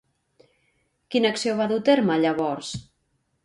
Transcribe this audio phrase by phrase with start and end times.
[1.15, 2.77] Quina acció va dur a terme llavors?